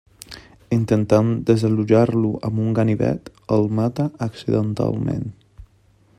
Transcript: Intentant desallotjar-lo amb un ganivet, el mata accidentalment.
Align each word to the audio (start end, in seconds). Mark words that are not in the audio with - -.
Intentant 0.77 1.29
desallotjar-lo 1.49 2.31
amb 2.49 2.63
un 2.65 2.73
ganivet, 2.81 3.31
el 3.59 3.71
mata 3.81 4.09
accidentalment. 4.31 5.27